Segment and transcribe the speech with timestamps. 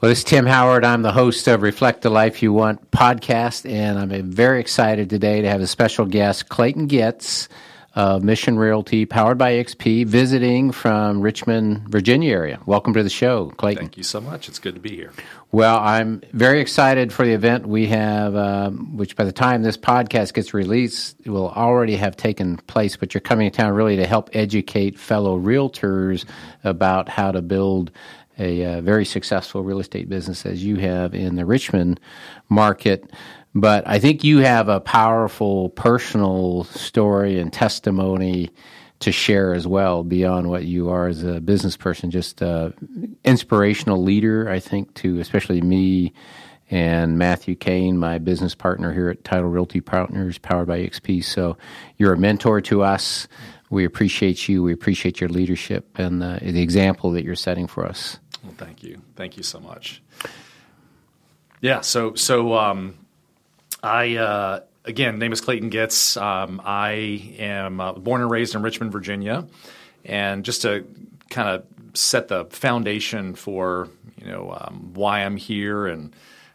[0.00, 0.84] Well, this is Tim Howard.
[0.84, 5.42] I'm the host of Reflect the Life You Want podcast, and I'm very excited today
[5.42, 7.48] to have a special guest, Clayton Getz
[7.96, 12.60] of Mission Realty, powered by XP, visiting from Richmond, Virginia area.
[12.64, 13.86] Welcome to the show, Clayton.
[13.86, 14.48] Thank you so much.
[14.48, 15.10] It's good to be here.
[15.50, 19.76] Well, I'm very excited for the event we have, um, which by the time this
[19.76, 22.94] podcast gets released, will already have taken place.
[22.94, 26.24] But you're coming to town really to help educate fellow realtors
[26.62, 27.90] about how to build
[28.38, 32.00] a uh, very successful real estate business as you have in the Richmond
[32.48, 33.10] market.
[33.54, 38.50] But I think you have a powerful personal story and testimony
[39.00, 42.10] to share as well beyond what you are as a business person.
[42.10, 42.70] Just uh,
[43.24, 46.12] inspirational leader, I think, to especially me
[46.70, 51.24] and Matthew Kane, my business partner here at Title Realty Partners, powered by XP.
[51.24, 51.56] So
[51.96, 53.26] you're a mentor to us.
[53.70, 54.62] We appreciate you.
[54.62, 58.18] We appreciate your leadership and the example that you're setting for us.
[58.48, 59.02] Well, thank you.
[59.14, 60.02] Thank you so much.
[61.60, 61.82] Yeah.
[61.82, 62.94] So, so um,
[63.82, 66.16] I uh, again, name is Clayton Getz.
[66.16, 69.46] Um, I am uh, born and raised in Richmond, Virginia,
[70.04, 70.86] and just to
[71.28, 76.14] kind of set the foundation for you know um, why I'm here and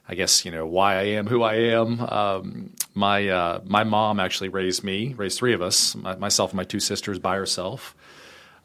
[0.09, 1.99] I guess you know why I am who I am.
[1.99, 6.57] Um, my uh, my mom actually raised me, raised three of us, my, myself and
[6.57, 7.95] my two sisters by herself.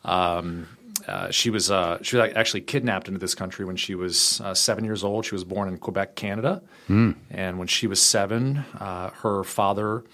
[0.03, 0.67] Um,
[1.09, 4.53] uh, she was uh, she was actually kidnapped into this country when she was uh,
[4.53, 5.25] seven years old.
[5.25, 7.15] She was born in Quebec, Canada, mm.
[7.31, 10.05] and when she was seven, uh, her father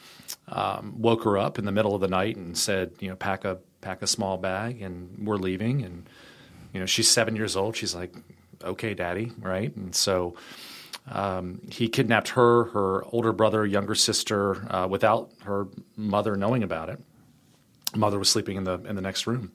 [0.48, 3.45] um, woke her up in the middle of the night and said, "You know, pack
[3.45, 6.08] a pack a small bag, and we're leaving." And
[6.73, 7.77] you know, she's seven years old.
[7.77, 8.14] She's like,
[8.63, 9.74] "Okay, Daddy," right?
[9.77, 10.36] And so.
[11.07, 15.68] Um, he kidnapped her, her older brother, younger sister, uh, without her
[15.98, 16.98] mother knowing about it.
[17.95, 19.52] Mother was sleeping in the in the next room,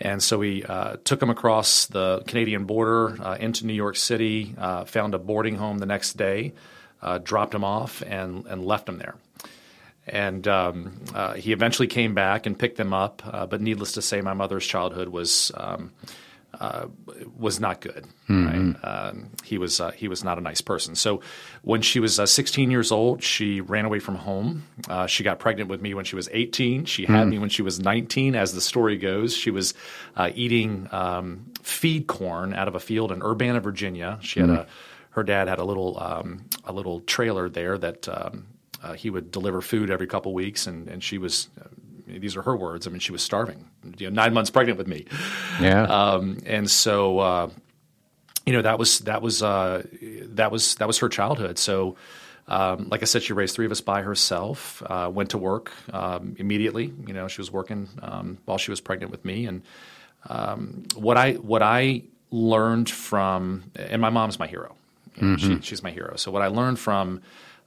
[0.00, 4.54] and so we uh, took him across the Canadian border uh, into New York City,
[4.56, 6.52] uh, found a boarding home the next day,
[7.02, 9.16] uh, dropped him off, and, and left him there.
[10.06, 13.22] And um, uh, he eventually came back and picked them up.
[13.24, 15.92] Uh, but needless to say, my mother's childhood was um,
[16.58, 16.86] uh,
[17.38, 18.06] was not good.
[18.28, 18.72] Mm-hmm.
[18.72, 18.84] Right?
[18.84, 20.94] Um, he was uh, he was not a nice person.
[20.94, 21.20] So
[21.62, 24.64] when she was uh, 16 years old, she ran away from home.
[24.88, 26.84] Uh, she got pregnant with me when she was 18.
[26.84, 28.34] She had mm me when she was 19.
[28.34, 29.74] As the story goes, she was
[30.16, 34.18] uh, eating um, feed corn out of a field in Urbanna, Virginia.
[34.20, 34.66] She had mm a
[35.14, 38.08] her dad had a little um, a little trailer there that.
[38.08, 38.46] Um,
[38.82, 41.50] uh, he would deliver food every couple weeks, and, and she was
[42.18, 42.86] these are her words.
[42.86, 43.66] I mean, she was starving,
[43.98, 45.06] you know, nine months pregnant with me.
[45.60, 45.82] Yeah.
[45.84, 47.50] Um, and so, uh,
[48.46, 49.84] you know, that was that was uh,
[50.34, 51.58] that was that was her childhood.
[51.58, 51.96] So,
[52.48, 54.82] um, like I said, she raised three of us by herself.
[54.86, 56.92] Uh, went to work um, immediately.
[57.06, 59.46] You know, she was working um, while she was pregnant with me.
[59.46, 59.62] And
[60.28, 64.74] um, what I what I learned from, and my mom's my hero.
[65.16, 65.56] You know, mm-hmm.
[65.56, 66.16] she, she's my hero.
[66.16, 67.20] So what I learned from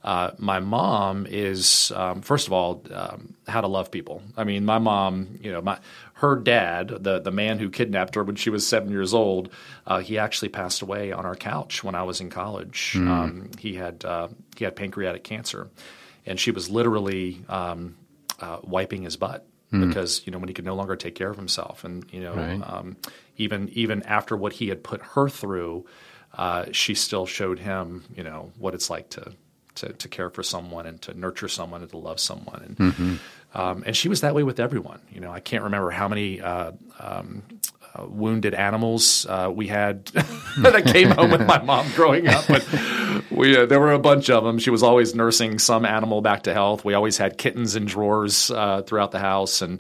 [0.04, 4.22] uh, my mom is um, first of all um, how to love people.
[4.36, 5.80] I mean, my mom, you know, my
[6.16, 9.50] her dad, the the man who kidnapped her when she was seven years old,
[9.88, 12.94] uh, he actually passed away on our couch when I was in college.
[12.96, 13.08] Mm.
[13.08, 14.28] Um, he had uh,
[14.58, 15.70] he had pancreatic cancer,
[16.26, 17.96] and she was literally um,
[18.40, 19.46] uh, wiping his butt.
[19.72, 19.88] Mm.
[19.88, 22.36] Because you know when he could no longer take care of himself, and you know
[22.36, 22.62] right.
[22.62, 22.98] Um,
[23.38, 25.86] even even after what he had put her through,
[26.38, 29.34] uh, she still showed him you know what it's like to
[29.76, 32.62] to, to care for someone and to nurture someone and to love someone.
[32.64, 33.16] And, mm-hmm.
[33.60, 35.02] um, and she was that way with everyone.
[35.12, 37.44] You know, I can't remember how many uh, um,
[37.96, 40.06] uh, wounded animals uh, we had
[40.62, 42.68] that came home with my mom growing up, but
[43.30, 44.58] we uh, there were a bunch of them.
[44.58, 46.84] She was always nursing some animal back to health.
[46.84, 49.80] We always had kittens in drawers uh, throughout the house, and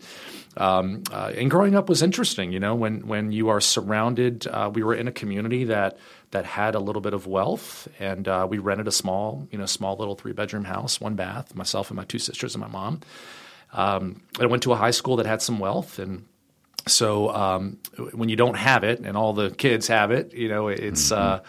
[0.57, 2.51] um, uh, and growing up was interesting.
[2.51, 5.97] You know, when when you are surrounded, we were in a community that
[6.33, 9.65] that had a little bit of wealth, and uh, we rented a small, you know,
[9.65, 13.01] small little three bedroom house, one bath, myself and my two sisters and my mom.
[13.71, 16.25] Um, I went to a high school that had some wealth, and
[16.88, 17.77] so um,
[18.13, 21.12] when you don't have it, and all the kids have it, you know, it's.
[21.12, 21.21] Mm-hmm.
[21.21, 21.39] Uh,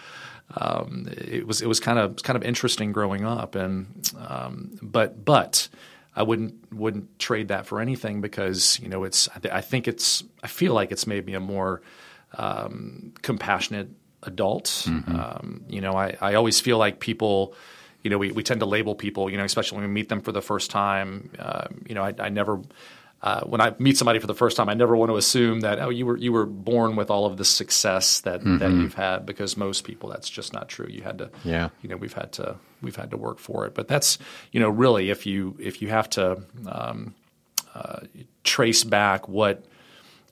[0.57, 5.25] um, it was it was kind of kind of interesting growing up, and um, but
[5.25, 5.69] but
[6.15, 10.23] I wouldn't wouldn't trade that for anything because you know it's I, I think it's
[10.43, 11.81] I feel like it's made me a more
[12.37, 13.89] um, compassionate
[14.27, 14.67] adult.
[14.87, 15.17] Mm-hmm.
[15.17, 17.55] Um, you know, I, I always feel like people,
[18.03, 20.21] you know, we, we tend to label people, you know, especially when we meet them
[20.21, 21.31] for the first time.
[21.39, 22.61] Uh, you know, I, I never
[23.25, 25.81] uh, when I meet somebody for the first time, I never want to assume that
[25.81, 28.59] oh you were you were born with all of the success that mm-hmm.
[28.59, 30.87] that you've had because most people that's just not true.
[30.91, 33.75] You had to yeah you know we've had to we've had to work for it.
[33.75, 34.19] But that's
[34.53, 37.15] you know really if you if you have to um,
[37.75, 38.01] uh,
[38.43, 39.65] trace back what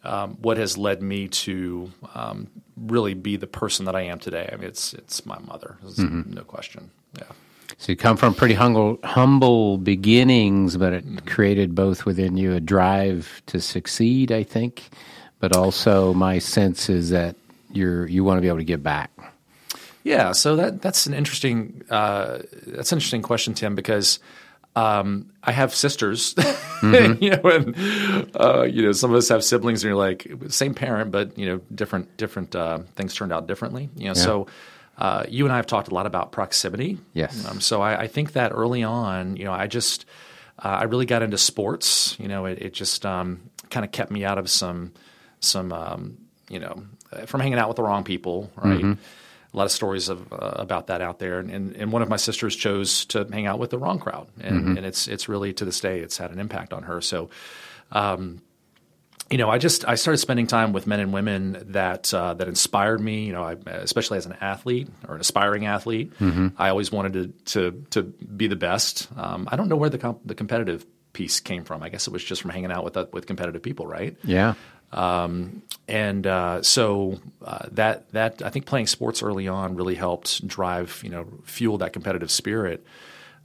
[0.05, 2.49] um, what has led me to um,
[2.87, 4.49] really be the person that I am today.
[4.53, 6.33] I mean it's it's my mother, mm-hmm.
[6.33, 6.91] no question.
[7.19, 7.25] Yeah.
[7.79, 12.61] So you come from pretty humble, humble beginnings, but it created both within you a
[12.61, 14.91] drive to succeed, I think,
[15.41, 17.35] but also my sense is that
[17.73, 19.11] you're you want to be able to give back.
[20.05, 24.19] Yeah, so that that's an interesting uh, that's an interesting question, Tim, because
[24.75, 27.23] um, I have sisters, mm-hmm.
[27.23, 30.75] you know, and uh, you know some of us have siblings, and you're like same
[30.75, 33.91] parent, but you know different different uh, things turned out differently.
[33.97, 34.13] You know, yeah.
[34.15, 34.47] so
[34.99, 36.99] uh, you and I have talked a lot about proximity.
[37.13, 37.47] Yes.
[37.47, 40.05] Um, so I, I, think that early on, you know, I just
[40.59, 42.17] uh, I really got into sports.
[42.19, 44.93] You know, it, it just um, kind of kept me out of some
[45.41, 46.85] some um, you know
[47.27, 48.51] from hanging out with the wrong people.
[48.57, 48.79] Right.
[48.79, 48.93] Mm-hmm.
[49.53, 52.09] A lot of stories of, uh, about that out there, and, and, and, one of
[52.09, 54.77] my sisters chose to hang out with the wrong crowd, and, mm-hmm.
[54.79, 57.01] and it's it's really to this day it's had an impact on her.
[57.01, 57.31] So.
[57.91, 58.41] Um,
[59.31, 62.49] you know, I just I started spending time with men and women that uh, that
[62.49, 63.25] inspired me.
[63.25, 66.49] You know, I, especially as an athlete or an aspiring athlete, mm-hmm.
[66.59, 69.09] I always wanted to to to be the best.
[69.17, 70.85] Um, I don't know where the comp- the competitive
[71.15, 71.83] piece came from.
[71.83, 74.17] I guess it was just from hanging out with uh, with competitive people, right?
[74.23, 74.55] Yeah.
[74.93, 80.47] Um, and uh, so uh, that that I think playing sports early on really helped
[80.47, 82.85] drive you know fuel that competitive spirit.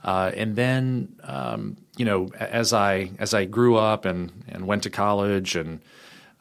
[0.03, 4.83] Uh, and then, um, you know, as I as I grew up and and went
[4.83, 5.81] to college, and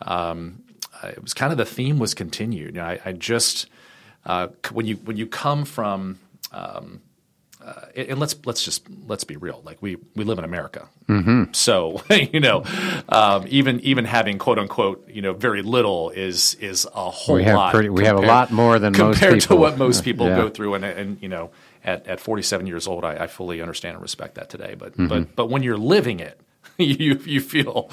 [0.03, 0.63] um,
[1.03, 2.77] it was kind of the theme was continued.
[2.77, 3.67] You know, I, I, just
[4.27, 6.19] uh, when you when you come from
[6.53, 7.01] um,
[7.67, 9.61] uh, and let's let's just let's be real.
[9.65, 11.53] Like we we live in America, mm-hmm.
[11.53, 12.63] so you know,
[13.09, 17.43] um, even even having quote unquote you know very little is is a whole we
[17.43, 17.75] have lot.
[17.75, 20.37] Pretty, we have a lot more than compared to what most people yeah.
[20.37, 21.51] go through, and and you know
[21.83, 24.77] at, at 47 years old, I, I fully understand and respect that today.
[24.79, 25.09] But mm-hmm.
[25.09, 26.41] but but when you're living it,
[26.79, 27.91] you you feel,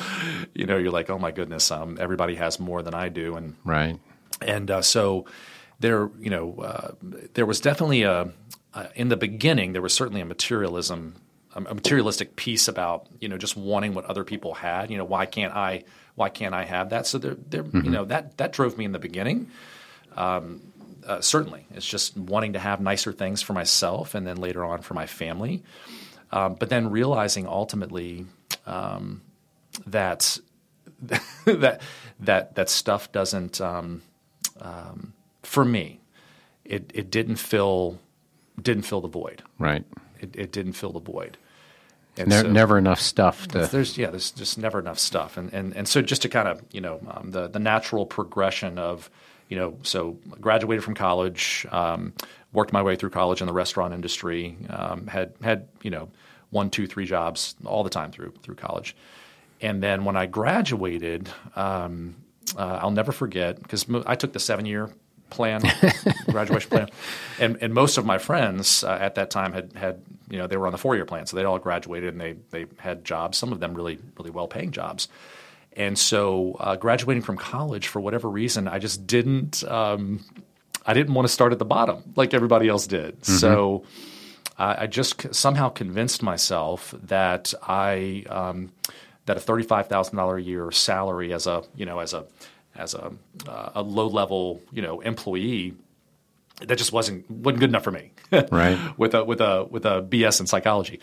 [0.54, 3.56] you know, you're like, oh my goodness, um, everybody has more than I do, and
[3.66, 4.00] right,
[4.40, 5.26] and uh, so
[5.80, 6.92] there, you know, uh,
[7.34, 8.30] there was definitely a
[8.74, 11.16] uh, in the beginning there was certainly a materialism,
[11.56, 14.90] a materialistic piece about you know just wanting what other people had.
[14.90, 15.84] You know, why can't I?
[16.16, 17.08] Why can't I have that?
[17.08, 17.86] So there, there, mm-hmm.
[17.86, 19.50] you know, that that drove me in the beginning.
[20.16, 20.62] Um,
[21.06, 24.82] uh, certainly, it's just wanting to have nicer things for myself, and then later on
[24.82, 25.64] for my family.
[26.32, 28.26] Um, but then realizing ultimately
[28.66, 29.22] um,
[29.86, 30.40] that
[31.46, 31.82] that
[32.20, 34.02] that that stuff doesn't um,
[34.62, 36.00] um, for me.
[36.66, 38.00] It it didn't fill
[38.62, 39.44] didn't fill the void.
[39.60, 39.84] Right.
[40.20, 41.38] It, it didn't fill the void.
[42.18, 43.48] And ne- so, never enough stuff.
[43.50, 43.66] To...
[43.66, 46.64] There's yeah, there's just never enough stuff, and and and so just to kind of
[46.72, 49.10] you know um, the the natural progression of
[49.54, 52.14] you know, so graduated from college, um,
[52.54, 56.10] worked my way through college in the restaurant industry, um, had had you know
[56.50, 58.96] one, two, three jobs all the time through through college,
[59.62, 62.16] and then when I graduated, um,
[62.58, 64.90] uh, I'll never forget because I took the seven year
[65.34, 65.62] plan,
[66.30, 66.90] graduation plan,
[67.40, 70.58] and and most of my friends uh, at that time had had you know they
[70.58, 73.38] were on the four year plan, so they all graduated and they they had jobs,
[73.38, 75.08] some of them really really well paying jobs.
[75.76, 79.64] And so, uh, graduating from college, for whatever reason, I just didn't.
[79.64, 80.24] Um,
[80.86, 83.22] I didn't want to start at the bottom like everybody else did.
[83.22, 83.34] Mm-hmm.
[83.38, 83.84] So,
[84.58, 88.72] uh, I just somehow convinced myself that I um,
[89.26, 92.26] that a thirty five thousand dollar a year salary as a you know as a
[92.76, 93.12] as a
[93.48, 95.74] uh, a low level you know employee
[96.62, 98.12] that just wasn't wasn't good enough for me.
[98.52, 98.80] right.
[98.98, 101.00] with a with a with a BS in psychology.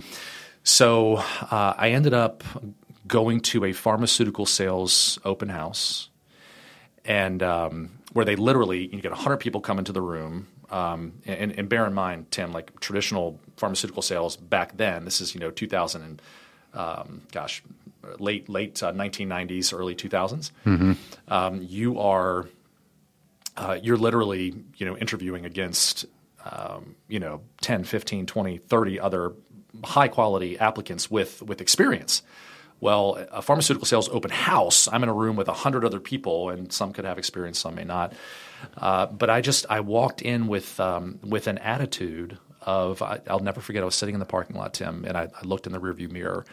[0.62, 2.44] So uh, I ended up
[3.06, 6.08] going to a pharmaceutical sales open house,
[7.04, 10.48] and um, where they literally you get 100 people come into the room.
[10.70, 15.34] Um, and, and, bear in mind, Tim, like traditional pharmaceutical sales back then, this is
[15.34, 16.22] you know 2000 and
[16.72, 17.62] um, gosh,
[18.18, 20.50] late late uh, 1990s, early 2000s.
[20.66, 20.92] Mm-hmm.
[21.28, 22.48] Um, you are
[23.56, 26.06] uh, you're literally you know interviewing against
[26.44, 29.32] um, you know 10, 15, 20, 30 other
[29.84, 32.22] high quality applicants with with experience.
[32.80, 36.72] Well, a pharmaceutical sales open house, I'm in a room with 100 other people, and
[36.72, 38.14] some could have experience, some may not.
[38.74, 43.40] Uh, but I just I walked in with um, with an attitude of I, will
[43.40, 43.82] never forget.
[43.82, 46.10] I was sitting in the parking lot, Tim, and I, I, looked in the rearview
[46.10, 46.44] mirror,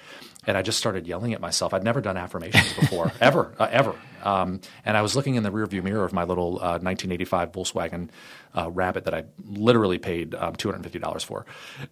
[0.47, 1.73] and I just started yelling at myself.
[1.73, 3.93] I'd never done affirmations before, ever, uh, ever.
[4.23, 8.09] Um, and I was looking in the rearview mirror of my little uh, 1985 Volkswagen
[8.55, 11.45] uh, Rabbit that I literally paid um, $250 for,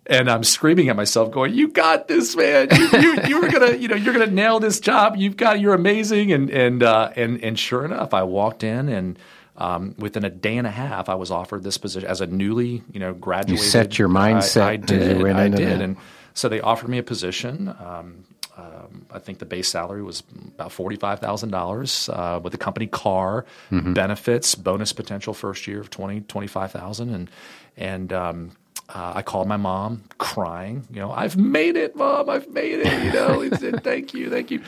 [0.07, 2.69] and I'm screaming at myself, going, "You got this, man!
[2.71, 5.15] You, you, you were gonna, you know, you're gonna nail this job.
[5.15, 9.19] You've got, you're amazing." And and uh, and and sure enough, I walked in and
[9.57, 12.83] um, within a day and a half, I was offered this position as a newly,
[12.91, 13.63] you know, graduated.
[13.63, 14.61] You set your mindset.
[14.61, 15.25] I, I did.
[15.25, 15.81] I did, that.
[15.81, 15.97] and
[16.33, 17.69] so they offered me a position.
[17.79, 18.25] Um,
[18.57, 20.23] um, I think the base salary was
[20.55, 22.09] about forty-five thousand uh, dollars
[22.43, 23.93] with a company car, mm-hmm.
[23.93, 27.29] benefits, bonus potential first year of twenty twenty-five thousand, and
[27.77, 28.51] and um,
[28.89, 33.03] uh, I called my mom crying, you know, I've made it, mom, I've made it,
[33.03, 34.61] you know, thank you, thank you.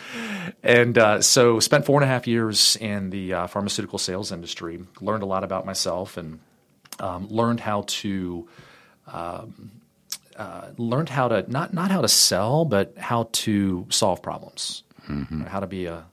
[0.63, 4.83] And uh, so spent four and a half years in the uh, pharmaceutical sales industry,
[5.01, 6.39] learned a lot about myself and
[6.99, 8.47] um, learned how to,
[9.05, 9.71] um,
[10.37, 15.41] uh, learned how to, not, not how to sell, but how to solve problems, mm-hmm.
[15.41, 16.05] how to be a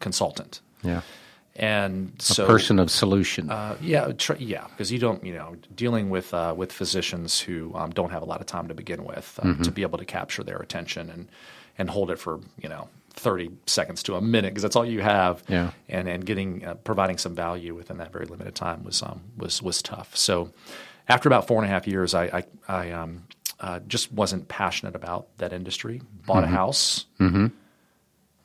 [0.00, 0.60] consultant.
[0.82, 1.00] Yeah
[1.56, 3.50] and so a person of solution.
[3.50, 7.72] Uh, yeah, tr- yeah, because you don't, you know, dealing with uh, with physicians who
[7.74, 9.62] um, don't have a lot of time to begin with um, mm-hmm.
[9.62, 11.28] to be able to capture their attention and
[11.78, 15.00] and hold it for you know thirty seconds to a minute because that's all you
[15.00, 15.44] have.
[15.48, 19.20] Yeah, and and getting uh, providing some value within that very limited time was um,
[19.36, 20.16] was was tough.
[20.16, 20.52] So
[21.08, 23.22] after about four and a half years, I I, I um,
[23.64, 26.02] uh, just wasn't passionate about that industry.
[26.26, 26.52] Bought mm-hmm.
[26.52, 27.06] a house.
[27.18, 27.46] Mm-hmm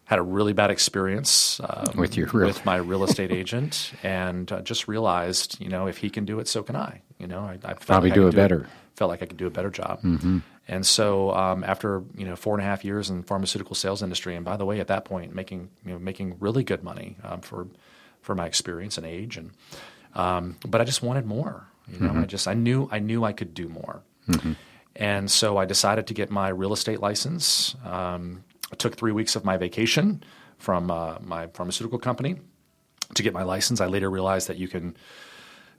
[0.10, 4.52] had a really bad experience um, with your real- with my real estate agent, and
[4.52, 7.04] uh, just realized, you know, if he can do it, so can I.
[7.20, 8.62] You know, I, I probably like do it do better.
[8.62, 10.02] It, felt like I could do a better job.
[10.02, 10.40] Mm-hmm.
[10.68, 14.02] And so, um, after you know four and a half years in the pharmaceutical sales
[14.02, 17.16] industry, and by the way, at that point, making you know making really good money
[17.24, 17.68] um, for
[18.22, 19.52] for my experience and age, and
[20.16, 21.68] um, but I just wanted more.
[21.88, 22.22] You know, mm-hmm.
[22.22, 24.02] I just I knew I knew I could do more.
[24.28, 24.54] Mm-hmm.
[24.96, 27.76] And so I decided to get my real estate license.
[27.86, 30.24] Um, I took three weeks of my vacation
[30.58, 32.38] from uh, my pharmaceutical company
[33.16, 33.82] to get my license.
[33.82, 34.96] I later realized that you can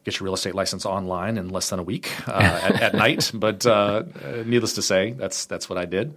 [0.04, 3.30] get your real estate license online in less than a week uh, at, at, night.
[3.34, 4.04] But uh,
[4.44, 6.16] needless to say, that's that's what I did,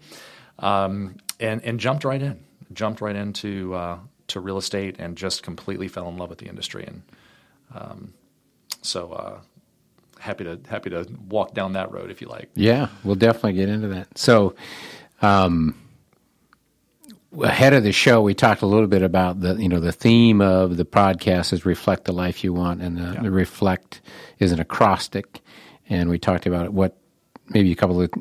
[0.59, 2.39] um, and and jumped right in,
[2.73, 6.47] jumped right into uh, to real estate, and just completely fell in love with the
[6.47, 6.85] industry.
[6.85, 7.03] And
[7.75, 8.13] um,
[8.81, 9.39] so uh,
[10.23, 12.49] happy to happy to walk down that road if you like.
[12.55, 14.17] Yeah, we'll definitely get into that.
[14.17, 14.55] So.
[15.21, 15.75] Um,
[17.41, 20.41] ahead of the show, we talked a little bit about the you know the theme
[20.41, 23.21] of the podcast is reflect the life you want, and the, yeah.
[23.21, 24.01] the reflect
[24.39, 25.39] is an acrostic,
[25.89, 26.97] and we talked about what
[27.49, 28.11] maybe a couple of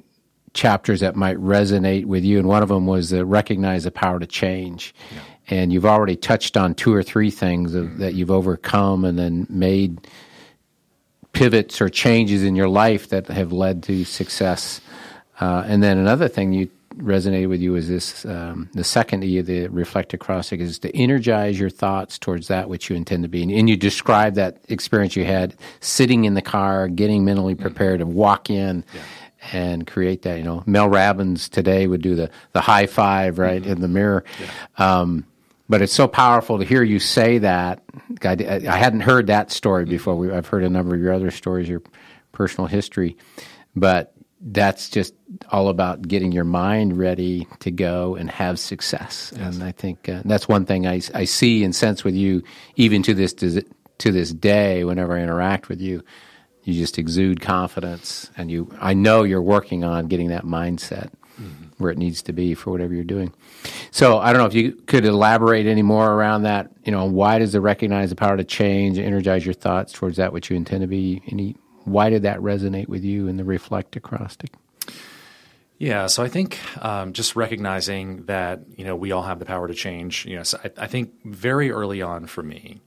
[0.54, 4.18] chapters that might resonate with you, and one of them was the recognize the power
[4.18, 4.94] to change.
[5.14, 5.20] Yeah.
[5.48, 9.46] And you've already touched on two or three things of, that you've overcome and then
[9.50, 10.06] made
[11.32, 14.80] pivots or changes in your life that have led to success.
[15.40, 19.38] Uh, and then another thing you resonated with you is this um, the second E
[19.38, 23.28] of the reflect acrostic is to energize your thoughts towards that which you intend to
[23.28, 23.42] be.
[23.42, 28.00] And, and you describe that experience you had sitting in the car, getting mentally prepared
[28.00, 28.84] to walk in.
[28.94, 29.00] Yeah.
[29.52, 30.62] And create that, you know.
[30.66, 33.72] Mel Robbins today would do the, the high five right mm-hmm.
[33.72, 34.22] in the mirror.
[34.38, 35.00] Yeah.
[35.00, 35.26] Um,
[35.72, 37.82] but it's so powerful to hear you say that.
[38.22, 38.32] I,
[38.68, 40.14] I hadn't heard that story before.
[40.14, 41.80] We, I've heard a number of your other stories, your
[42.30, 43.16] personal history,
[43.74, 44.12] but
[44.42, 45.14] that's just
[45.50, 49.32] all about getting your mind ready to go and have success.
[49.34, 49.54] Yes.
[49.54, 52.42] And I think uh, that's one thing I, I see and sense with you,
[52.76, 54.84] even to this to this day.
[54.84, 56.04] Whenever I interact with you,
[56.64, 58.70] you just exude confidence, and you.
[58.78, 61.64] I know you're working on getting that mindset mm-hmm.
[61.78, 63.32] where it needs to be for whatever you're doing.
[63.90, 66.70] So I don't know if you could elaborate any more around that.
[66.84, 70.32] You know, why does the recognize the power to change, energize your thoughts towards that
[70.32, 71.22] which you intend to be?
[71.28, 74.52] Any why did that resonate with you in the reflect acrostic?
[75.78, 79.66] Yeah, so I think um, just recognizing that you know we all have the power
[79.66, 80.24] to change.
[80.26, 82.80] You know, so I, I think very early on for me,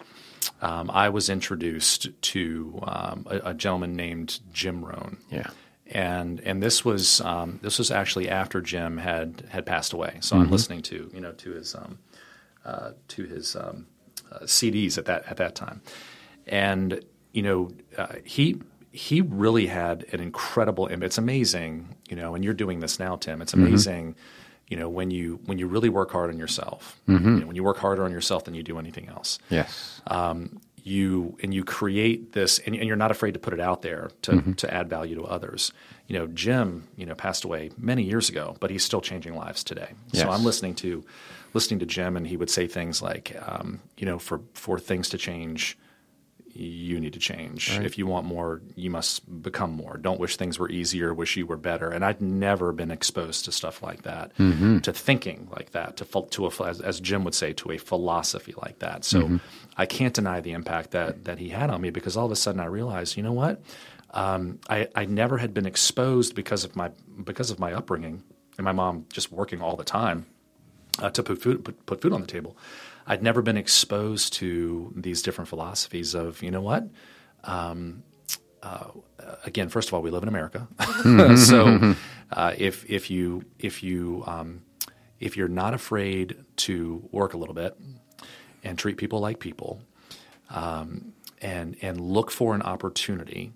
[0.62, 5.18] um, I was introduced to um, a, a, gentleman named Jim Rohn.
[5.30, 5.50] Yeah,
[5.88, 10.18] and and this was um, this was actually after Jim had had passed away.
[10.22, 10.46] So mm-hmm.
[10.46, 12.00] I'm listening to you know to his um,
[12.66, 13.88] uh, to his um,
[14.32, 15.82] uh, CDs at that at that time,
[16.48, 18.62] and you know uh, he
[18.96, 23.42] he really had an incredible it's amazing you know and you're doing this now tim
[23.42, 23.68] it's mm-hmm.
[23.68, 24.22] amazing mm-hmm.
[24.70, 27.34] you know when you when you really work hard on yourself mm-hmm.
[27.34, 30.62] you know, when you work harder on yourself than you do anything else yes um,
[30.86, 34.12] you and you create this and, and, you're not afraid to put it out there
[34.22, 34.54] to, mm-hmm.
[34.54, 35.74] to add value to others
[36.08, 39.64] you know jim you know passed away many years ago but he's still changing lives
[39.64, 40.22] today yes.
[40.22, 41.04] so i'm listening to
[41.56, 45.10] listening to jim and he would say things like um, you know for for things
[45.10, 45.76] to change
[46.56, 47.70] you need to change.
[47.70, 47.86] Right.
[47.86, 49.98] If you want more, you must become more.
[49.98, 51.90] Don't wish things were easier, wish you were better.
[51.90, 54.80] And I'd never been exposed to stuff like that, mm-hmm.
[54.80, 58.54] to thinking like that, to to a, as, as, Jim would say, to a philosophy
[58.62, 59.04] like that.
[59.04, 59.38] So mm-hmm.
[59.78, 62.38] I can't deny the impact that that he had on me because all of a
[62.38, 63.62] sudden I realized, you know what,
[64.12, 68.24] um, I I never had been exposed because of my because of my upbringing
[68.58, 70.26] and my mom just working all the time
[71.00, 72.56] uh, to put food put, put food on the table.
[73.08, 76.88] I'd never been exposed to these different philosophies of, you know what?
[77.44, 78.04] Um,
[78.64, 78.88] uh,
[79.44, 80.68] again, first of all, we live in America,
[81.38, 81.94] so
[82.32, 84.64] uh, if if you if you um,
[85.20, 87.78] if you're not afraid to work a little bit
[88.64, 89.82] and treat people like people,
[90.50, 93.54] um, and and look for an opportunity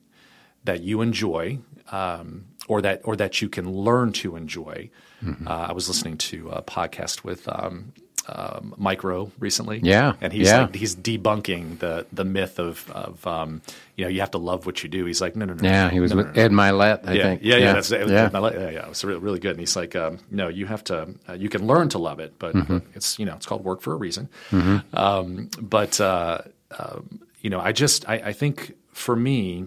[0.64, 1.58] that you enjoy,
[1.92, 4.92] um, or that or that you can learn to enjoy.
[5.24, 5.48] Mm-hmm.
[5.48, 7.94] Uh, I was listening to a podcast with um,
[8.32, 9.80] um, Mike Rowe recently.
[9.82, 10.62] Yeah, and he's yeah.
[10.62, 13.62] like he's debunking the the myth of of um,
[13.96, 15.06] you know you have to love what you do.
[15.06, 15.68] He's like no no no.
[15.68, 17.08] Yeah, he was no, with no, no, Ed Mylett.
[17.08, 17.42] I yeah, think.
[17.44, 17.74] Yeah, yeah, yeah.
[17.74, 17.98] That's, yeah.
[17.98, 18.84] Ed Mylett, yeah, yeah.
[18.84, 19.52] It was really, really good.
[19.52, 21.10] And he's like, um, no, you have to.
[21.28, 22.78] Uh, you can learn to love it, but mm-hmm.
[22.94, 24.30] it's you know it's called work for a reason.
[24.52, 24.96] Mm-hmm.
[24.96, 26.40] Um, but uh,
[26.72, 27.00] uh,
[27.42, 29.66] you know, I just I, I think for me.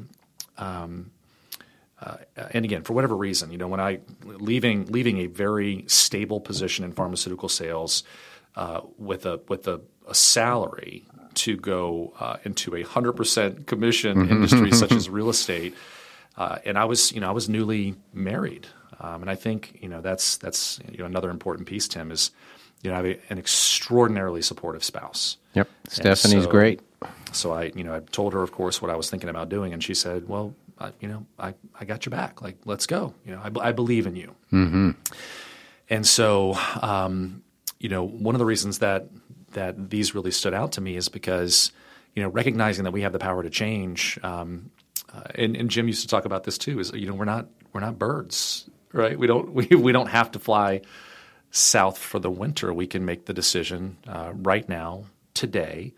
[0.59, 1.11] Um,
[2.01, 2.17] uh,
[2.51, 6.85] and again, for whatever reason, you know, when I leaving leaving a very stable position
[6.85, 8.03] in pharmaceutical sales,
[8.57, 11.05] uh, with a with a, a, salary
[11.35, 14.33] to go uh, into a hundred percent commission mm-hmm.
[14.33, 15.75] industry such as real estate.
[16.37, 18.67] Uh, and I was, you know, I was newly married,
[19.01, 21.89] um, and I think, you know, that's that's you know another important piece.
[21.89, 22.31] Tim is,
[22.83, 25.37] you know, I have an extraordinarily supportive spouse.
[25.55, 26.81] Yep, Stephanie's so, great.
[27.33, 29.73] So I, you know, I told her, of course, what I was thinking about doing,
[29.73, 30.55] and she said, "Well,
[31.01, 32.41] you know, I, I got your back.
[32.43, 33.15] Like, let's go.
[33.27, 34.91] You know, I, I believe in you." Mm-hmm.
[35.91, 37.43] And so, um,
[37.83, 39.09] you know, one of the reasons that
[39.51, 41.73] that these really stood out to me is because,
[42.15, 44.19] you know, recognizing that we have the power to change.
[44.23, 44.71] Um,
[45.13, 46.79] uh, and, and, Jim used to talk about this too.
[46.79, 49.19] Is you know we're not we're not birds, right?
[49.19, 50.83] We don't we, we don't have to fly
[51.51, 52.73] south for the winter.
[52.73, 55.93] We can make the decision uh, right now, today,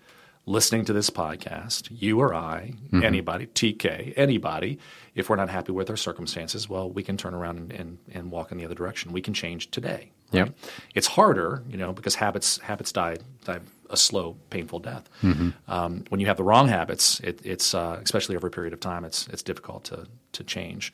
[0.46, 3.02] listening to this podcast, you or I, mm-hmm.
[3.02, 4.78] anybody, TK, anybody,
[5.14, 8.30] if we're not happy with our circumstances, well, we can turn around and, and, and
[8.30, 9.12] walk in the other direction.
[9.12, 10.10] We can change today.
[10.32, 10.48] Yeah,
[10.94, 15.08] it's harder, you know, because habits habits die die a slow, painful death.
[15.22, 15.50] Mm-hmm.
[15.68, 18.80] Um, when you have the wrong habits, it, it's uh, especially over a period of
[18.80, 20.92] time, it's it's difficult to to change.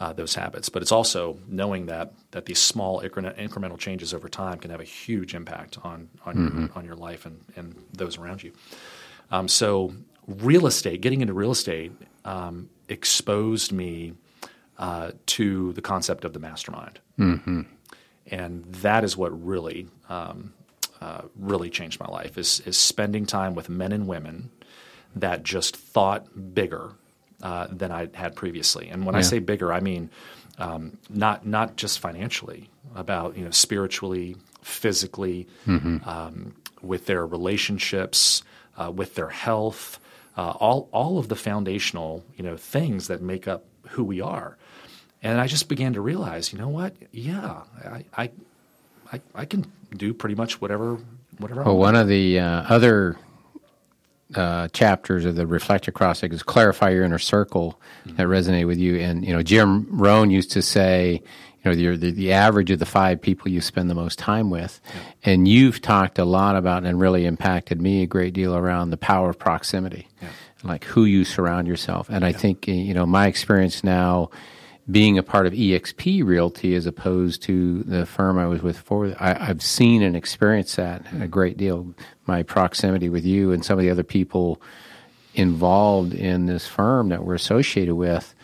[0.00, 4.58] Uh, those habits, but it's also knowing that that these small incremental changes over time
[4.58, 6.60] can have a huge impact on on mm-hmm.
[6.62, 8.52] your on your life and, and those around you.
[9.30, 9.94] Um, so
[10.26, 11.92] real estate, getting into real estate,
[12.24, 14.14] um, exposed me
[14.78, 16.98] uh, to the concept of the mastermind.
[17.16, 17.60] Mm-hmm
[18.26, 20.52] and that is what really um,
[21.00, 24.50] uh, really changed my life is is spending time with men and women
[25.14, 26.92] that just thought bigger
[27.44, 28.88] uh, than I had previously.
[28.88, 29.20] And when yeah.
[29.20, 30.10] I say bigger, I mean
[30.58, 36.08] um, not not just financially, about you know spiritually, physically, mm-hmm.
[36.08, 38.42] um, with their relationships,
[38.76, 39.98] uh, with their health,
[40.36, 44.56] uh, all all of the foundational you know things that make up who we are.
[45.22, 46.94] And I just began to realize, you know what?
[47.10, 48.30] Yeah, I, I,
[49.10, 49.64] I, I can
[49.96, 50.98] do pretty much whatever,
[51.38, 51.62] whatever.
[51.62, 53.16] Well, one of the uh, other
[54.34, 58.16] uh, chapters of the Reflect acrostic clarify your inner circle mm-hmm.
[58.16, 58.98] that resonate with you.
[58.98, 61.22] And you know, Jim Rohn used to say,
[61.64, 64.50] you know, the, the, the average of the five people you spend the most time
[64.50, 65.00] with, yeah.
[65.32, 68.96] and you've talked a lot about and really impacted me a great deal around the
[68.96, 70.28] power of proximity, yeah.
[70.62, 72.08] like who you surround yourself.
[72.10, 74.30] And I think you know my experience now
[74.90, 79.14] being a part of EXP Realty as opposed to the firm I was with before,
[79.18, 81.94] I, have seen and experienced that a great deal.
[82.26, 84.60] My proximity with you and some of the other people
[85.34, 88.34] involved in this firm that we're associated with,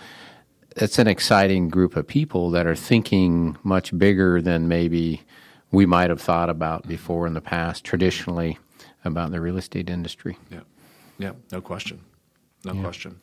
[0.76, 5.22] it's an exciting group of people that are thinking much bigger than maybe
[5.70, 8.59] we might have thought about before in the past, traditionally,
[9.05, 10.37] about the real estate industry.
[10.50, 10.61] Yeah,
[11.18, 12.00] yeah, no question,
[12.64, 12.83] no yeah.
[12.83, 13.20] question.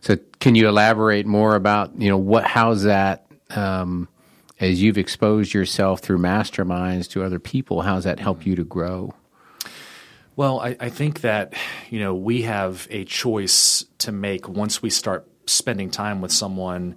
[0.00, 4.08] So, can you elaborate more about you know what how's that um,
[4.58, 7.82] as you've exposed yourself through masterminds to other people?
[7.82, 9.14] How's that help you to grow?
[10.36, 11.54] Well, I, I think that
[11.90, 16.96] you know we have a choice to make once we start spending time with someone.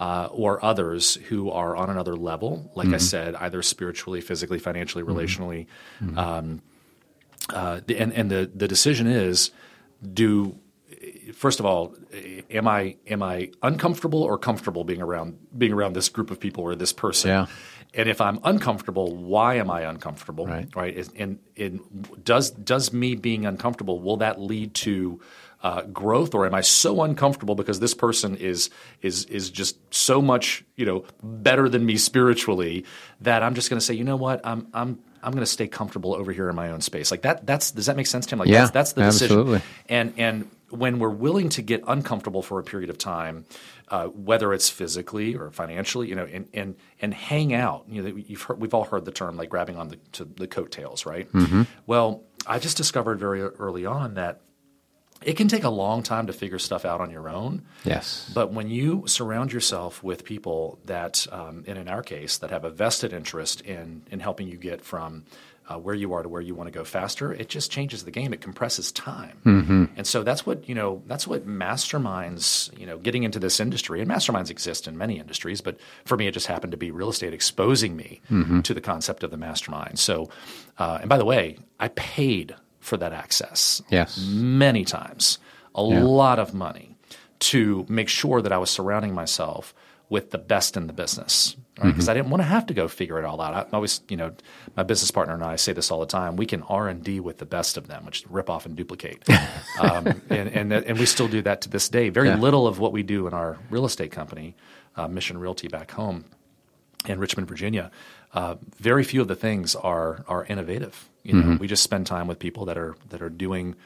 [0.00, 2.94] Uh, or others who are on another level, like mm-hmm.
[2.94, 5.16] I said, either spiritually, physically, financially, mm-hmm.
[5.16, 5.66] relationally.
[6.02, 6.18] Mm-hmm.
[6.18, 6.62] Um,
[7.50, 9.52] uh, and and the the decision is,
[10.12, 10.58] do
[11.32, 11.94] first of all,
[12.50, 16.64] am I am I uncomfortable or comfortable being around being around this group of people
[16.64, 17.30] or this person?
[17.30, 17.46] Yeah.
[17.94, 20.46] And if I'm uncomfortable, why am I uncomfortable?
[20.46, 20.68] Right.
[20.74, 21.08] Right.
[21.16, 25.20] And, and does does me being uncomfortable will that lead to
[25.62, 30.20] uh, growth, or am I so uncomfortable because this person is is is just so
[30.20, 32.84] much you know better than me spiritually
[33.20, 35.68] that I'm just going to say, you know what, I'm I'm I'm going to stay
[35.68, 37.10] comfortable over here in my own space.
[37.10, 37.46] Like that.
[37.46, 38.38] That's does that make sense, Tim?
[38.38, 39.38] Like yeah, that's, that's the decision.
[39.38, 39.62] Absolutely.
[39.88, 43.44] And and when we're willing to get uncomfortable for a period of time,
[43.88, 47.84] uh, whether it's physically or financially, you know, and and and hang out.
[47.88, 50.46] You know, you've heard, we've all heard the term like grabbing on the to the
[50.46, 51.30] coattails, right?
[51.32, 51.62] Mm-hmm.
[51.86, 54.40] Well, I just discovered very early on that
[55.24, 57.62] it can take a long time to figure stuff out on your own.
[57.84, 58.30] Yes.
[58.34, 62.64] But when you surround yourself with people that, um, and in our case, that have
[62.64, 65.24] a vested interest in in helping you get from
[65.68, 68.10] uh, where you are to where you want to go faster, it just changes the
[68.10, 68.32] game.
[68.32, 69.84] It compresses time, mm-hmm.
[69.96, 71.02] and so that's what you know.
[71.06, 75.60] That's what masterminds, you know, getting into this industry, and masterminds exist in many industries,
[75.60, 78.60] but for me, it just happened to be real estate exposing me mm-hmm.
[78.62, 79.98] to the concept of the mastermind.
[79.98, 80.28] So,
[80.78, 83.80] uh, and by the way, I paid for that access.
[83.88, 84.18] Yes.
[84.18, 85.38] Many times.
[85.74, 86.02] A yeah.
[86.02, 86.96] lot of money
[87.38, 89.74] to make sure that I was surrounding myself
[90.10, 91.56] with the best in the business.
[91.74, 91.94] Because right?
[91.94, 92.10] mm-hmm.
[92.10, 93.54] I didn't want to have to go figure it all out.
[93.54, 94.34] I always, you know,
[94.76, 96.36] my business partner and I say this all the time.
[96.36, 98.76] We can R and D with the best of them, which is rip off and
[98.76, 99.26] duplicate,
[99.80, 102.10] um, and, and and we still do that to this day.
[102.10, 102.36] Very yeah.
[102.36, 104.54] little of what we do in our real estate company,
[104.96, 106.26] uh, Mission Realty, back home
[107.06, 107.90] in Richmond, Virginia,
[108.34, 111.08] uh, very few of the things are are innovative.
[111.22, 111.56] You know, mm-hmm.
[111.58, 113.76] we just spend time with people that are that are doing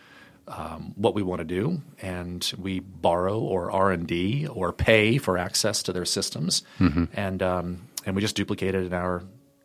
[0.49, 5.19] um, what we want to do, and we borrow or R and D or pay
[5.19, 7.05] for access to their systems, mm-hmm.
[7.13, 9.23] and um, and we just duplicate it in our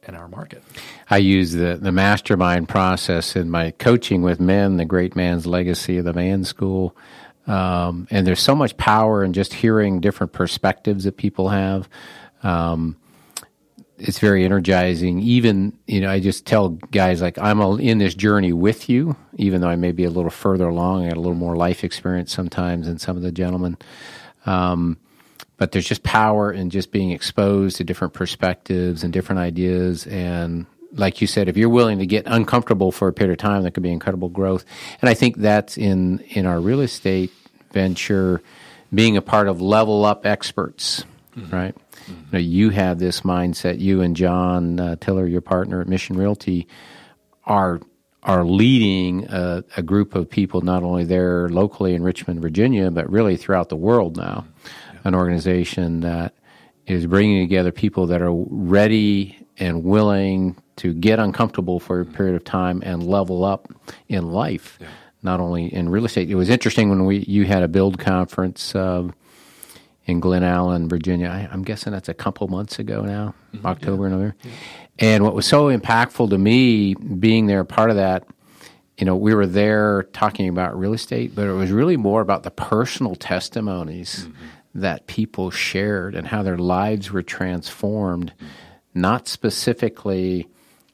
[0.08, 0.64] in our market.
[1.10, 5.98] I use the the mastermind process in my coaching with men, the Great Man's Legacy
[5.98, 6.96] of the Man School.
[7.48, 11.90] Um, and there's so much power in just hearing different perspectives that people have.
[12.44, 12.98] Um,
[14.02, 15.20] it's very energizing.
[15.20, 19.62] Even you know, I just tell guys like I'm in this journey with you, even
[19.62, 21.06] though I may be a little further along.
[21.06, 23.78] I got a little more life experience sometimes than some of the gentlemen.
[24.46, 24.98] Um,
[25.58, 30.08] but there's just power in just being exposed to different perspectives and different ideas.
[30.08, 33.62] And like you said, if you're willing to get uncomfortable for a period of time,
[33.64, 34.66] that could be incredible growth.
[35.02, 37.32] And I think that's in in our real estate
[37.72, 38.42] venture,
[38.94, 41.56] being a part of level up experts, mm-hmm.
[41.56, 41.76] right?
[42.12, 42.26] Mm-hmm.
[42.26, 43.80] You, know, you have this mindset.
[43.80, 46.68] You and John uh, Tiller, your partner at Mission Realty,
[47.46, 47.82] are
[48.24, 53.10] are leading a, a, group of people not only there locally in Richmond, Virginia, but
[53.10, 54.46] really throughout the world now.
[54.94, 55.00] Yeah.
[55.06, 56.36] An organization that
[56.86, 62.36] is bringing together people that are ready and willing to get uncomfortable for a period
[62.36, 63.68] of time and level up
[64.08, 64.78] in life.
[64.80, 64.88] Yeah.
[65.24, 66.30] Not only in real estate.
[66.30, 69.08] It was interesting when we you had a build conference uh,
[70.12, 71.28] in Glen Allen, Virginia.
[71.28, 74.10] I, am guessing that's a couple months ago now, mm-hmm, October, yeah.
[74.10, 74.36] November.
[74.44, 74.52] Yeah.
[75.00, 78.28] And what was so impactful to me, being there, part of that,
[78.98, 82.44] you know, we were there talking about real estate, but it was really more about
[82.44, 84.82] the personal testimonies mm-hmm.
[84.82, 89.02] that people shared and how their lives were transformed, mm-hmm.
[89.02, 90.48] not specifically.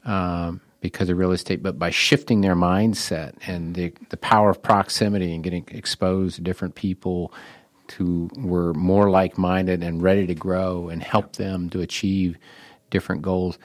[0.06, 4.62] Um, because of real estate, but by shifting their mindset and the, the power of
[4.62, 7.34] proximity and getting exposed to different people
[7.91, 12.38] who were more like minded and ready to grow and help them to achieve
[12.89, 13.58] different goals.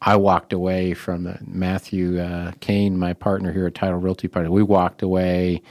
[0.00, 4.50] I walked away from uh, Matthew uh, Kane, my partner here at Title Realty Partner.
[4.50, 5.62] We walked away.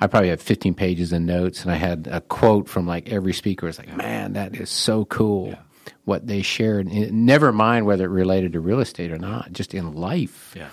[0.00, 3.32] I probably had 15 pages of notes, and I had a quote from like every
[3.32, 3.68] speaker.
[3.68, 5.58] It's like, man, that is so cool yeah.
[6.04, 6.86] what they shared.
[6.86, 10.54] never mind whether it related to real estate or not, just in life.
[10.56, 10.68] Yeah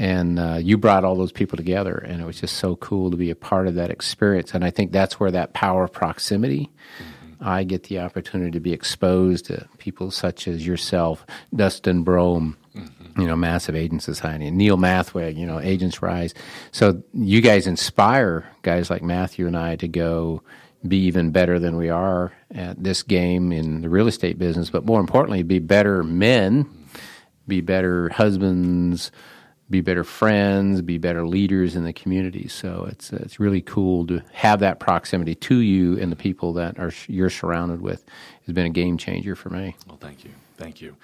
[0.00, 3.18] and uh, you brought all those people together and it was just so cool to
[3.18, 6.70] be a part of that experience and i think that's where that power of proximity
[6.98, 7.46] mm-hmm.
[7.46, 13.20] i get the opportunity to be exposed to people such as yourself dustin brohm mm-hmm.
[13.20, 16.32] you know massive agent society and neil mathweg you know agents rise
[16.72, 20.42] so you guys inspire guys like matthew and i to go
[20.88, 24.86] be even better than we are at this game in the real estate business but
[24.86, 26.66] more importantly be better men
[27.46, 29.12] be better husbands
[29.70, 32.48] be better friends, be better leaders in the community.
[32.48, 36.78] So it's it's really cool to have that proximity to you and the people that
[36.78, 38.04] are you're surrounded with.
[38.46, 39.76] Has been a game changer for me.
[39.86, 40.96] Well, thank you, thank you.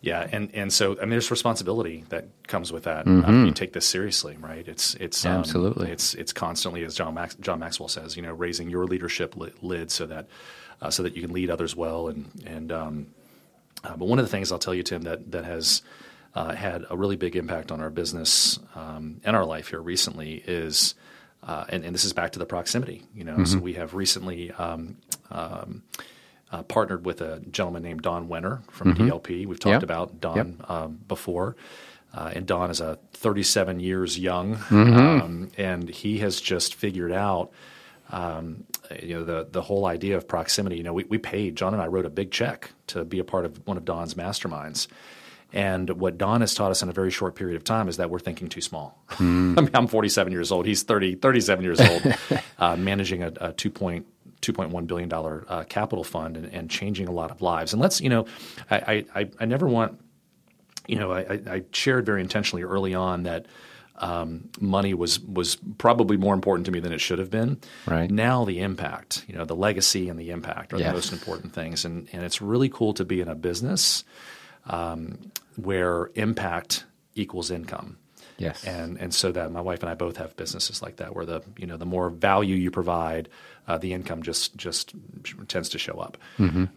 [0.00, 3.06] Yeah, and, and so I mean, there's responsibility that comes with that.
[3.06, 3.24] Mm-hmm.
[3.24, 4.68] Um, you take this seriously, right?
[4.68, 8.34] It's it's um, absolutely it's it's constantly, as John Max, John Maxwell says, you know,
[8.34, 10.28] raising your leadership lid so that
[10.82, 12.08] uh, so that you can lead others well.
[12.08, 13.06] And and um,
[13.82, 15.80] uh, but one of the things I'll tell you, Tim, that that has
[16.34, 20.42] uh, had a really big impact on our business um, and our life here recently
[20.46, 20.94] is,
[21.44, 23.04] uh, and, and, this is back to the proximity.
[23.14, 23.44] You know, mm-hmm.
[23.44, 24.96] so we have recently um,
[25.30, 25.84] um,
[26.50, 29.08] uh, partnered with a gentleman named Don Wenner from mm-hmm.
[29.08, 29.46] DLP.
[29.46, 29.82] We've talked yep.
[29.82, 30.70] about Don yep.
[30.70, 31.56] Um, before.
[32.12, 34.96] Uh, and Don is a 37 years young, Mm-hmm.
[34.96, 37.50] um, and he has just figured out,
[38.10, 38.64] um,
[39.02, 40.76] you know, the the whole idea of proximity.
[40.76, 43.24] You know, we, we paid John and I wrote a big check to be a
[43.24, 44.86] part of one of Don's masterminds,
[45.54, 48.10] and what Don has taught us in a very short period of time is that
[48.10, 49.02] we're thinking too small.
[49.18, 50.66] I mean, I'm 47 years old.
[50.66, 52.14] He's 30, 37 years old,
[52.58, 53.70] uh, managing a, a 2.
[53.70, 54.06] Point,
[54.42, 57.72] $2.1 billion uh, capital fund and, and changing a lot of lives.
[57.72, 58.26] And let's, you know,
[58.70, 60.00] I, I, I never want
[60.86, 63.46] you know, I, I shared very intentionally early on that
[63.96, 67.60] um, money was was probably more important to me than it should have been.
[67.86, 68.10] Right.
[68.10, 70.88] Now the impact, you know, the legacy and the impact are Yes.
[70.88, 74.04] the most important things, and and it's really cool to be in a business
[74.66, 75.18] um,
[75.56, 77.98] where impact equals income.
[78.36, 78.64] Yes.
[78.64, 81.42] And and so that my wife and I both have businesses like that where the
[81.56, 83.28] you know the more value you provide,
[83.68, 84.92] uh, the income just just
[85.46, 86.18] tends to show up.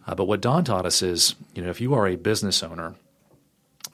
[0.06, 2.94] Uh, but what Don taught us is you know if you are a business owner,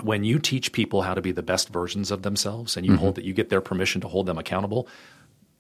[0.02, 3.14] when you teach people how to be the best versions of themselves and you hold
[3.14, 4.86] that you get their permission to hold them accountable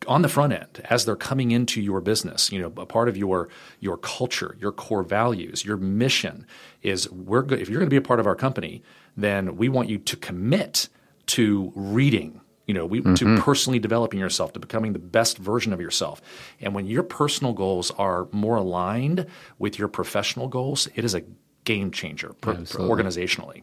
[0.06, 3.16] on the front end as they're coming into your business you know a part of
[3.16, 3.48] your
[3.80, 6.46] your culture your core values your mission
[6.82, 8.82] is we're good if you're going to be a part of our company
[9.16, 10.88] then we want you to commit
[11.26, 15.80] to reading you know we, to personally developing yourself to becoming the best version of
[15.80, 16.22] yourself.
[16.60, 19.26] And when your personal goals are more aligned
[19.58, 21.22] with your professional goals it is a
[21.64, 23.62] game changer per, organizationally.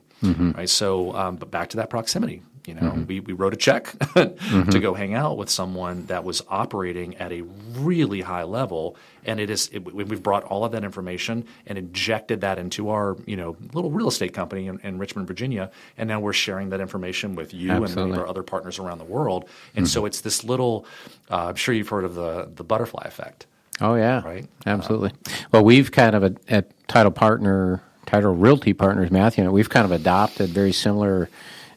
[0.54, 0.70] Right?
[0.70, 3.06] So um, but back to that proximity you know mm-hmm.
[3.06, 4.80] we, we wrote a check to mm-hmm.
[4.80, 7.42] go hang out with someone that was operating at a
[7.74, 8.96] really high level.
[9.26, 12.90] And it is it, we- we've brought all of that information and injected that into
[12.90, 15.70] our you know little real estate company in, in richmond virginia.
[15.98, 18.14] And now we're sharing that information with you and many Absolutely.
[18.14, 19.50] of our other partners around the world.
[19.76, 20.08] And so mm-hmm.
[20.08, 20.86] it's this little
[21.30, 23.48] uh, i'm sure you've heard of the the butterfly effect.
[23.82, 24.48] Oh yeah, Right?
[24.66, 25.12] Absolutely.
[25.52, 29.86] well, we've kind of a, at Title Partner, Title Realty Partners, Matthew, and we've kind
[29.86, 31.30] of adopted very similar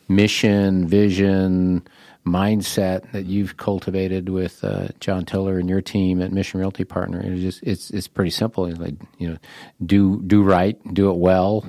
[0.09, 1.87] mission, vision,
[2.27, 7.21] mindset that you've cultivated with uh, John Tiller and your team at Mission Realty Partner.
[7.23, 8.67] It's just it's it's pretty simple.
[8.67, 9.37] It's like you know,
[9.85, 11.67] do do right, do it well.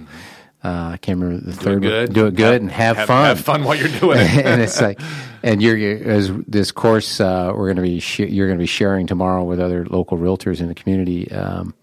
[0.63, 1.73] Uh, I can't remember the do third.
[1.73, 1.81] one.
[1.81, 4.81] good Do it good and have, fun have fun while you're doing it and it's
[4.81, 4.99] like,
[5.43, 8.63] and you're, you're as this course uh, we're going to be sh- you're going to
[8.63, 11.31] be sharing tomorrow with other local realtors in the community.
[11.31, 11.75] Um,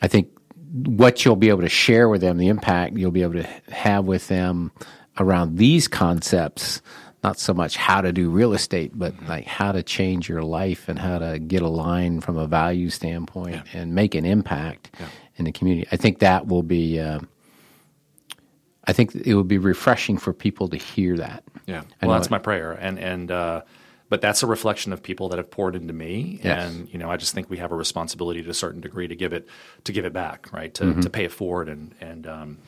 [0.00, 0.30] I think
[0.72, 4.06] what you'll be able to share with them, the impact you'll be able to have
[4.06, 4.72] with them
[5.20, 6.80] around these concepts,
[7.24, 10.88] not so much how to do real estate, but like how to change your life
[10.88, 14.90] and how to get aligned from a value standpoint and make an impact
[15.36, 15.86] in the community.
[15.92, 17.00] I think that will be.
[17.00, 17.20] Uh,
[18.84, 21.44] I think it would be refreshing for people to hear that.
[21.66, 22.30] Yeah, well, that's it.
[22.30, 23.62] my prayer, and and uh,
[24.08, 26.70] but that's a reflection of people that have poured into me, Yes.
[26.72, 29.14] and you know, I just think we have a responsibility to a certain degree to
[29.14, 29.46] give it
[29.84, 30.72] to give it back, right?
[30.74, 31.00] To Mm-hmm.
[31.00, 32.58] to pay it forward, and and um,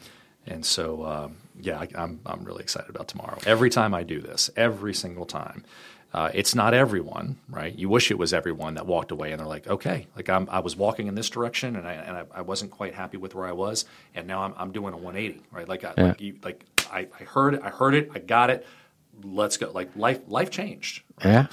[0.50, 3.38] and so um, yeah, I, I'm I'm really excited about tomorrow.
[3.46, 5.64] Every time I do this, every single time.
[6.12, 7.72] Uh, it's not everyone, right?
[7.78, 10.58] You wish it was everyone that walked away and they're like, okay, like I'm, I
[10.58, 13.46] was walking in this direction and I and I, I wasn't quite happy with where
[13.46, 15.68] I was, and now I'm, I'm doing a 180, right?
[15.68, 18.66] Like, I, like, you, like I, I heard it, I heard it, I got it.
[19.22, 19.70] Let's go.
[19.70, 21.02] Like life, life changed.
[21.24, 21.46] Yeah.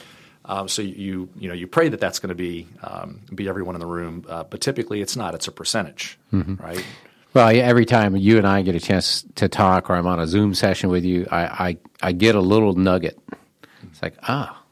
[0.45, 3.75] Um, so you you know you pray that that's going to be um, be everyone
[3.75, 5.35] in the room, uh, but typically it's not.
[5.35, 6.17] It's a percentage,
[6.57, 6.83] right?
[7.37, 10.19] Well, yeah, every time you and I get a chance to talk, or I'm on
[10.19, 13.19] a Zoom session with you, I I, I get a little nugget.
[13.83, 14.63] It's like, ah,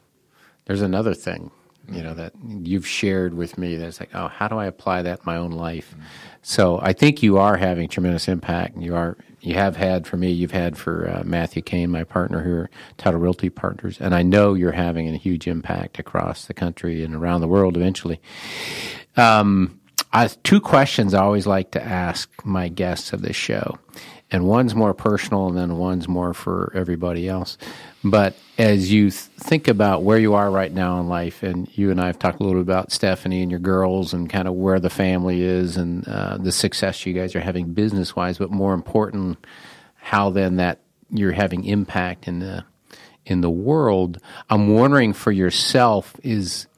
[0.64, 1.52] there's another thing,
[1.88, 3.76] you know, that you've shared with me.
[3.76, 5.94] That's like, oh, how do I apply that in my own life?
[6.42, 8.76] So I think you are having tremendous impact.
[8.78, 12.42] You are, you have had for me, you've had for uh, Matthew Kane, my partner
[12.42, 17.04] here, Title Realty Partners, and I know you're having a huge impact across the country
[17.04, 18.20] and around the world eventually.
[19.16, 19.78] Um,
[20.16, 23.78] I, two questions I always like to ask my guests of this show,
[24.30, 27.58] and one's more personal, and then one's more for everybody else.
[28.02, 31.90] But as you th- think about where you are right now in life, and you
[31.90, 34.54] and I have talked a little bit about Stephanie and your girls, and kind of
[34.54, 38.50] where the family is, and uh, the success you guys are having business wise, but
[38.50, 39.36] more important,
[39.96, 42.64] how then that you're having impact in the
[43.26, 44.18] in the world.
[44.48, 46.68] I'm wondering for yourself is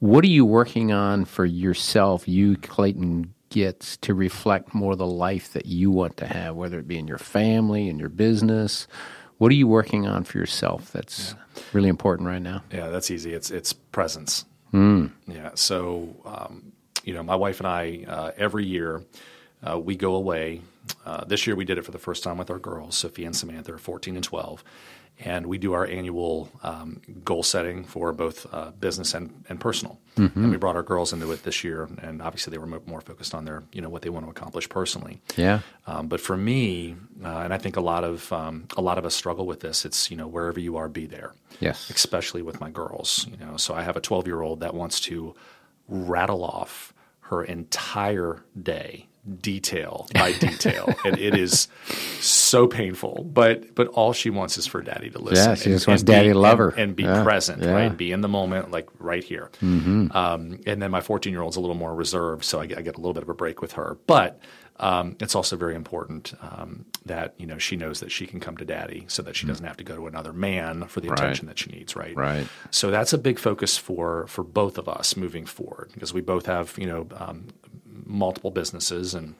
[0.00, 5.52] what are you working on for yourself, you, Clayton Getz, to reflect more the life
[5.52, 8.86] that you want to have, whether it be in your family, in your business?
[9.38, 11.34] What are you working on for yourself that's
[11.72, 12.62] really important right now?
[12.72, 13.32] Yeah, that's easy.
[13.32, 14.44] It's it's presence.
[14.72, 15.06] Hmm.
[15.26, 15.50] Yeah.
[15.54, 16.72] So um,
[17.04, 19.02] you know, my wife and I uh, every year
[19.62, 20.62] uh, we go away.
[21.04, 23.36] Uh, this year we did it for the first time with our girls, Sophia and
[23.36, 24.64] Samantha, are 14 and 12
[25.20, 29.98] and we do our annual um, goal setting for both uh, business and, and personal.
[30.16, 30.42] Mm-hmm.
[30.42, 33.34] And we brought our girls into it this year, and obviously they were more focused
[33.34, 35.20] on their you know what they want to accomplish personally.
[35.36, 35.60] Yeah.
[35.86, 39.04] Um, but for me, uh, and I think a lot of um, a lot of
[39.04, 39.84] us struggle with this.
[39.84, 41.34] It's you know wherever you are, be there.
[41.60, 41.90] Yes.
[41.90, 43.56] Especially with my girls, you know.
[43.56, 45.34] So I have a 12 year old that wants to
[45.88, 49.07] rattle off her entire day
[49.40, 51.68] detail by detail, and it is
[52.20, 53.24] so painful.
[53.32, 55.50] But but all she wants is for daddy to listen.
[55.50, 57.22] Yeah, she just wants daddy be, to love her and, and be yeah.
[57.22, 57.72] present, yeah.
[57.72, 57.96] right?
[57.96, 59.50] Be in the moment, like right here.
[59.62, 60.16] Mm-hmm.
[60.16, 62.96] Um, and then my 14 year old's a little more reserved, so I, I, get
[62.96, 63.98] a little bit of a break with her.
[64.06, 64.40] But
[64.80, 68.56] um, it's also very important um, that you know she knows that she can come
[68.58, 69.52] to daddy, so that she mm-hmm.
[69.52, 71.56] doesn't have to go to another man for the attention right.
[71.56, 72.14] that she needs, right?
[72.16, 72.46] Right.
[72.70, 76.46] So that's a big focus for for both of us moving forward because we both
[76.46, 77.48] have you know um,
[78.06, 79.34] multiple businesses and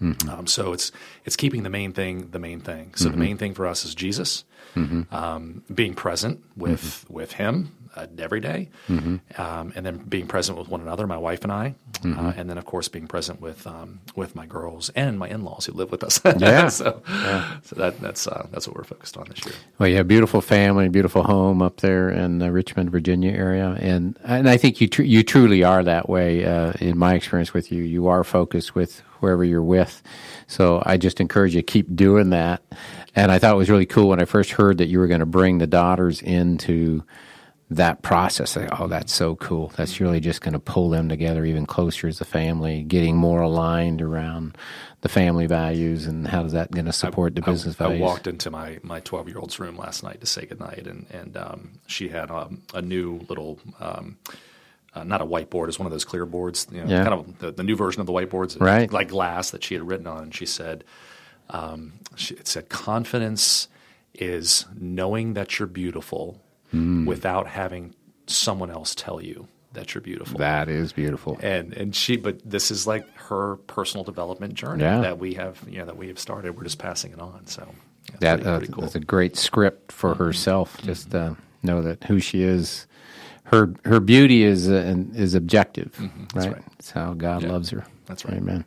[0.00, 0.28] Mm-hmm.
[0.28, 0.92] Um, so it's
[1.24, 2.92] it's keeping the main thing the main thing.
[2.96, 3.12] So mm-hmm.
[3.12, 5.14] the main thing for us is Jesus, mm-hmm.
[5.14, 7.14] um, being present with mm-hmm.
[7.14, 9.40] with Him uh, every day, mm-hmm.
[9.40, 12.40] um, and then being present with one another, my wife and I, uh, mm-hmm.
[12.40, 15.66] and then of course being present with um, with my girls and my in laws
[15.66, 16.20] who live with us.
[16.38, 16.68] Yeah.
[16.68, 17.60] so yeah.
[17.62, 19.54] so that that's uh, that's what we're focused on this year.
[19.78, 23.76] Well, you have a beautiful family, beautiful home up there in the Richmond, Virginia area,
[23.80, 26.44] and and I think you tr- you truly are that way.
[26.44, 30.02] Uh, in my experience with you, you are focused with whoever you're with.
[30.46, 32.62] So I just encourage you to keep doing that.
[33.14, 35.20] And I thought it was really cool when I first heard that you were going
[35.20, 37.02] to bring the daughters into
[37.70, 38.56] that process.
[38.56, 39.72] Like, oh, that's so cool.
[39.76, 43.40] That's really just going to pull them together even closer as a family, getting more
[43.42, 44.56] aligned around
[45.00, 48.00] the family values and how is that going to support the business I, values.
[48.00, 51.06] I walked into my my 12 year old's room last night to say goodnight, and
[51.10, 53.58] and um, she had um, a new little.
[53.80, 54.18] Um,
[54.94, 57.04] uh, not a whiteboard, it's one of those clear boards, you know, Yeah.
[57.04, 58.90] kind of the, the new version of the whiteboards, Right.
[58.90, 60.22] like glass that she had written on.
[60.22, 60.84] And she said,
[61.50, 63.68] um, she, it said, confidence
[64.14, 66.40] is knowing that you're beautiful
[66.74, 67.06] Mm.
[67.06, 67.94] without having
[68.26, 70.38] someone else tell you that you're beautiful.
[70.38, 71.38] that is beautiful.
[71.42, 75.00] and and she, but this is like her personal development journey Yeah.
[75.02, 76.56] that we have, you know, that we have started.
[76.56, 77.46] We're just passing it on.
[77.46, 77.68] So
[78.10, 78.82] yeah, that pretty, uh, pretty cool.
[78.82, 80.76] that's a great script for herself.
[80.82, 82.86] Just uh, know that who she is,
[83.44, 86.24] her her beauty is uh, is objective, Mm-hmm.
[86.34, 86.54] that's right?
[86.56, 86.64] right.
[86.78, 87.84] It's how God Yeah, loves her.
[88.06, 88.38] that's right.
[88.38, 88.64] Amen.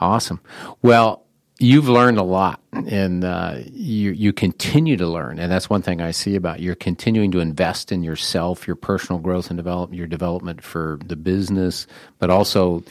[0.00, 0.40] Awesome.
[0.82, 1.22] Well,
[1.58, 6.00] you've learned a lot, and uh, you you continue to learn, and that's one thing
[6.00, 6.66] I see about you.
[6.66, 11.16] You're continuing to invest in yourself, your personal growth and development, your development for the
[11.16, 11.86] business,
[12.18, 12.82] but also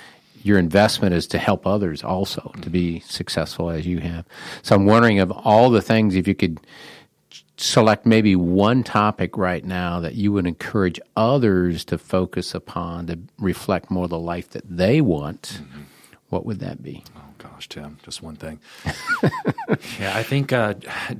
[0.43, 4.25] your investment is to help others also to be successful as you have.
[4.61, 6.59] So I'm wondering of all the things, if you could
[7.57, 13.17] select maybe one topic right now that you would encourage others to focus upon to
[13.39, 15.61] reflect more the life that they want,
[16.29, 17.03] what would that be?
[17.51, 18.59] Gosh, Tim, just one thing.
[19.99, 20.73] yeah, I think uh,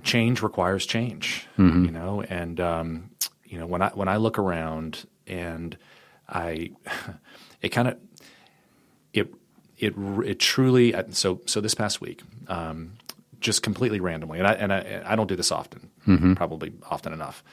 [0.04, 1.48] change requires change.
[1.86, 3.10] You know, and um,
[3.46, 5.78] you know when I when I look around and
[6.28, 6.72] I,
[7.62, 7.98] it kind of
[9.14, 9.34] it
[9.78, 9.94] it
[10.26, 12.22] it truly uh, so so this past week.
[12.48, 12.94] Um,
[13.42, 15.92] just completely randomly, and I and I, I don't do this often,
[16.36, 17.44] probably often enough.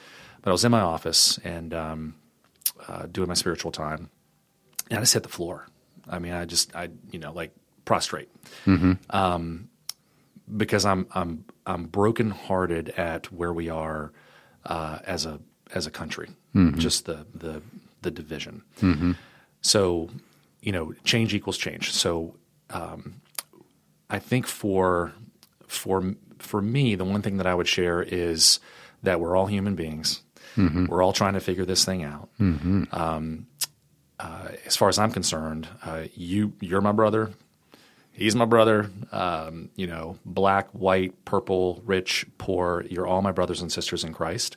[0.41, 2.15] But I was in my office and um,
[2.87, 4.09] uh, doing my spiritual time,
[4.89, 5.67] and I just hit the floor.
[6.09, 7.53] I mean, I just I you know like
[7.85, 8.29] prostrate
[9.09, 9.69] um,
[10.57, 14.11] because I'm I'm I'm brokenhearted at where we are
[14.65, 15.39] uh, as a
[15.73, 16.29] as a country,
[16.77, 17.61] just the the
[18.01, 18.63] the division.
[19.61, 20.09] So
[20.61, 21.91] you know, change equals change.
[21.91, 22.35] So
[22.69, 23.15] um,
[24.09, 25.11] I think for
[25.67, 28.59] for for me, the one thing that I would share is
[29.01, 30.21] that we're all human beings.
[30.87, 32.29] We're all trying to figure this thing out.
[32.91, 33.47] Um,
[34.19, 37.31] uh, as far as I'm concerned, uh, you you're my brother.
[38.15, 38.89] He's my brother.
[39.11, 42.85] Um, you know, black, white, purple, rich, poor.
[42.89, 44.55] You're all my brothers and sisters in Christ,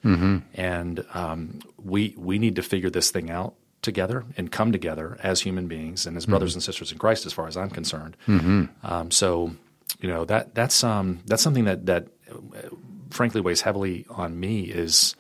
[0.55, 5.41] and um, we we need to figure this thing out together and come together as
[5.41, 7.25] human beings and as brothers and sisters in Christ.
[7.27, 8.17] As far as I'm concerned,
[8.83, 9.53] um, so
[10.01, 12.35] you know that that's um, that's something that that uh,
[13.11, 15.15] frankly weighs heavily on me is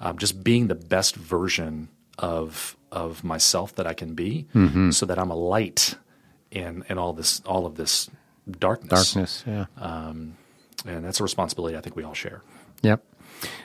[0.00, 4.46] um, just being the best version of of myself that I can be,
[4.92, 5.96] so that I'm a light
[6.54, 8.10] in in all this all of this
[8.58, 9.12] darkness.
[9.12, 9.66] Darkness, yeah.
[10.86, 12.42] and that's a responsibility I think we all share.
[12.82, 13.02] Yep.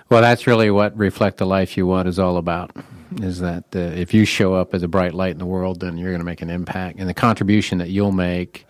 [0.09, 2.71] Well, that's really what reflect the life you want is all about.
[3.21, 5.97] Is that uh, if you show up as a bright light in the world, then
[5.97, 8.65] you're going to make an impact, and the contribution that you'll make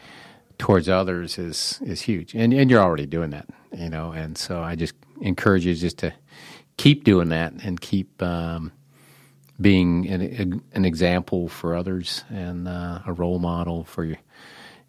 [0.57, 4.11] towards others is is huge, and and you're already doing that, you know.
[4.11, 6.13] And so I just encourage you just to
[6.77, 8.71] keep doing that and keep um,
[9.61, 14.17] being an, an example for others and uh, a role model for you,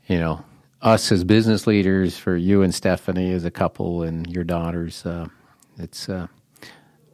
[0.07, 0.45] you know,
[0.83, 5.05] us as business leaders, for you and Stephanie as a couple, and your daughters.
[5.05, 5.27] Uh,
[5.79, 6.27] it's uh,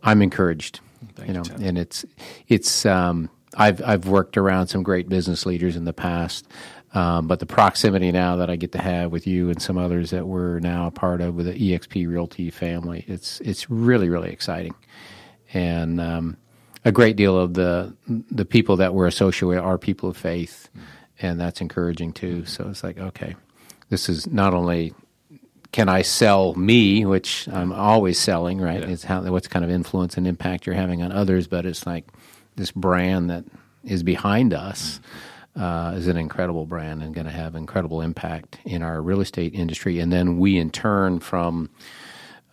[0.03, 0.81] I'm encouraged.
[1.15, 2.05] Thank you know, you, and it's
[2.49, 6.47] it's um, I've I've worked around some great business leaders in the past.
[6.95, 10.11] Um, but the proximity now that I get to have with you and some others
[10.11, 14.31] that we're now a part of with the EXP Realty family, it's it's really really
[14.31, 14.75] exciting,
[15.53, 16.37] and um,
[16.87, 17.95] a great deal of the
[18.31, 20.69] the people that we're associated with are people of faith,
[21.21, 22.47] and that's encouraging too.
[22.47, 23.35] So it's like okay,
[23.91, 24.95] this is not only
[25.73, 28.81] can I sell me, which I'm always selling, right?
[28.81, 28.89] Yeah.
[28.89, 32.07] It's how what's kind of influence and impact you're having on others, but it's like
[32.55, 33.45] this brand that
[33.85, 35.01] is behind us
[35.57, 39.55] uh, is an incredible brand and going to have incredible impact in our real estate
[39.55, 39.99] industry.
[39.99, 41.69] And then we, in turn, from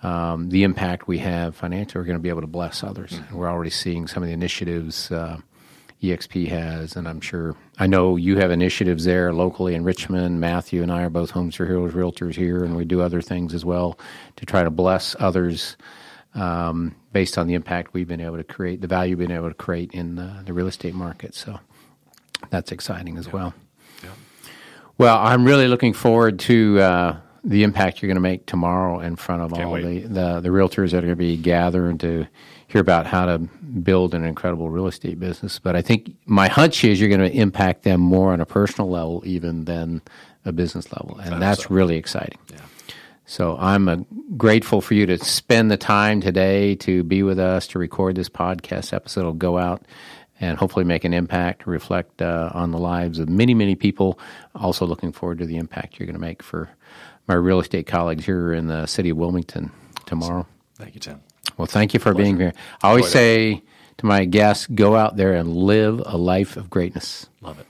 [0.04, 3.12] um, the impact we have financially, we're going to be able to bless others.
[3.12, 3.36] Mm-hmm.
[3.36, 5.38] We're already seeing some of the initiatives uh,
[6.01, 10.41] EXP has, and I'm sure I know you have initiatives there locally in Richmond.
[10.41, 13.54] Matthew and I are both Homes for Heroes realtors here, and we do other things
[13.54, 13.97] as well
[14.36, 15.78] to try to bless others
[16.36, 19.49] um, based on the impact we've been able to create, the value we've been able
[19.49, 21.34] to create in the, the real estate market.
[21.36, 21.60] So
[22.49, 23.54] that's exciting as well.
[24.04, 24.10] Yeah.
[24.97, 29.15] Well, I'm really looking forward to uh, the impact you're going to make tomorrow in
[29.15, 32.25] front of Can't all the, the, the realtors that are going to be gathering to
[32.67, 35.59] hear about how to build an incredible real estate business.
[35.59, 38.89] But I think my hunch is you're going to impact them more on a personal
[38.89, 40.01] level even than
[40.45, 41.19] a business level.
[41.19, 41.69] And that's so.
[41.69, 42.39] really exciting.
[42.51, 42.59] Yeah.
[43.25, 43.97] So I'm uh,
[44.37, 48.29] grateful for you to spend the time today to be with us to record this
[48.29, 49.21] podcast episode.
[49.21, 49.85] It'll go out
[50.39, 54.19] and hopefully make an impact, reflect uh, on the lives of many, many people.
[54.55, 56.69] Also, looking forward to the impact you're going to make for
[57.28, 59.71] my real estate colleagues here in the city of Wilmington
[60.05, 60.45] tomorrow.
[60.76, 61.21] Thank you, Tim.
[61.57, 62.53] Well, thank you for being here.
[62.82, 63.57] I always Enjoyed it.
[63.57, 63.63] say
[63.97, 67.28] to my guests, go out there and live a life of greatness.
[67.41, 67.67] Love it.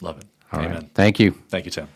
[0.00, 0.24] Love it.
[0.52, 0.70] All right.
[0.70, 0.90] Amen.
[0.94, 1.32] Thank you.
[1.48, 1.88] Thank you, Tim.